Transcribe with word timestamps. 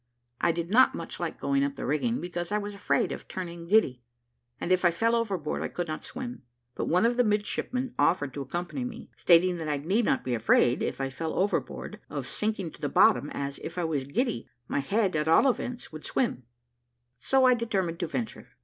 I 0.39 0.51
did 0.51 0.71
not 0.71 0.95
much 0.95 1.19
like 1.19 1.39
going 1.39 1.63
up 1.63 1.75
the 1.75 1.85
rigging, 1.85 2.19
because 2.19 2.51
I 2.51 2.57
was 2.57 2.73
afraid 2.73 3.11
of 3.11 3.27
turning 3.27 3.67
giddy, 3.67 4.01
and 4.59 4.71
if 4.71 4.83
I 4.83 4.89
fell 4.89 5.13
overboard 5.15 5.61
I 5.61 5.67
could 5.67 5.87
not 5.87 6.03
swim; 6.03 6.41
but 6.73 6.85
one 6.87 7.05
of 7.05 7.17
the 7.17 7.23
midshipmen 7.23 7.93
offered 7.99 8.33
to 8.33 8.41
accompany 8.41 8.83
me, 8.83 9.11
stating 9.15 9.57
that 9.57 9.69
I 9.69 9.77
need 9.77 10.05
not 10.05 10.23
be 10.23 10.33
afraid, 10.33 10.81
if 10.81 10.99
I 10.99 11.11
fell 11.11 11.33
overboard, 11.35 11.99
of 12.09 12.25
sinking 12.25 12.71
to 12.71 12.81
the 12.81 12.89
bottom, 12.89 13.29
as, 13.31 13.59
if 13.59 13.77
I 13.77 13.83
was 13.83 14.05
giddy, 14.05 14.49
my 14.67 14.79
head 14.79 15.15
at 15.15 15.27
all 15.27 15.47
events 15.47 15.91
would 15.91 16.03
swim; 16.03 16.45
so 17.19 17.45
I 17.45 17.53
determined 17.53 17.99
to 17.99 18.07
venture. 18.07 18.47